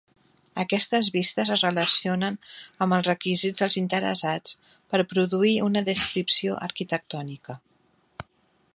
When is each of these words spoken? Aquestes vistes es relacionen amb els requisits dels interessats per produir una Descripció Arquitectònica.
Aquestes 0.61 1.09
vistes 1.15 1.49
es 1.55 1.63
relacionen 1.65 2.39
amb 2.85 2.97
els 2.97 3.09
requisits 3.11 3.63
dels 3.65 3.77
interessats 3.83 4.59
per 4.95 5.05
produir 5.15 5.55
una 5.67 5.87
Descripció 5.91 6.61
Arquitectònica. 6.71 7.63